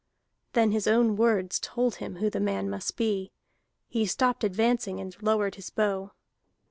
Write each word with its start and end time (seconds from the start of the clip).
Then 0.53 0.71
his 0.71 0.87
own 0.87 1.15
words 1.15 1.59
told 1.59 1.97
him 1.97 2.15
who 2.15 2.31
the 2.31 2.39
man 2.39 2.71
must 2.71 2.97
be; 2.97 3.31
he 3.87 4.07
stopped 4.07 4.43
advancing, 4.43 4.99
and 4.99 5.15
lowered 5.21 5.53
his 5.53 5.69
bow. 5.69 6.13